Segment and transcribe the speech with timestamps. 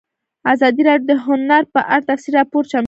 [0.53, 2.79] ازادي راډیو د هنر په اړه تفصیلي راپور چمتو کړی.